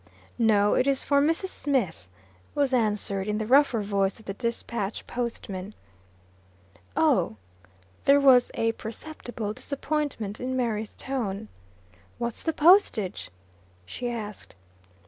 [0.39, 1.49] "No, it is for Mrs.
[1.49, 2.07] Smith,"
[2.55, 5.75] was answered, in the rougher voice of the Despatch Post man.
[6.97, 7.35] "Oh."
[8.05, 11.49] There was a perceptible disappointment in Mary's tone.
[12.17, 13.29] "What's the postage?"
[13.85, 14.55] she asked.